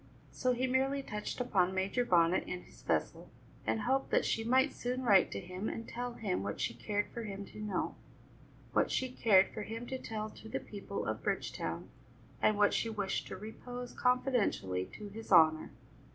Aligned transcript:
So 0.31 0.53
he 0.53 0.65
merely 0.65 1.03
touched 1.03 1.39
upon 1.39 1.75
Major 1.75 2.03
Bonnet 2.03 2.45
and 2.47 2.63
his 2.63 2.81
vessel, 2.81 3.29
and 3.67 3.81
hoped 3.81 4.09
that 4.09 4.25
she 4.25 4.43
might 4.43 4.73
soon 4.73 5.03
write 5.03 5.29
to 5.29 5.39
him 5.39 5.69
and 5.69 5.87
tell 5.87 6.13
him 6.13 6.41
what 6.41 6.59
she 6.59 6.73
cared 6.73 7.11
for 7.13 7.21
him 7.21 7.45
to 7.45 7.59
know, 7.59 7.93
what 8.73 8.89
she 8.89 9.09
cared 9.11 9.53
for 9.53 9.61
him 9.61 9.85
to 9.85 9.99
tell 9.99 10.31
to 10.31 10.49
the 10.49 10.59
people 10.59 11.05
of 11.05 11.21
Bridgetown, 11.21 11.89
and 12.41 12.57
what 12.57 12.73
she 12.73 12.89
wished 12.89 13.27
to 13.27 13.37
repose 13.37 13.93
confidentially 13.93 14.85
to 14.97 15.09
his 15.09 15.31
honour. 15.31 15.69